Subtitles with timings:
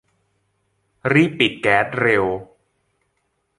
[1.11, 2.25] รีบปิดแก๊สเร็ว!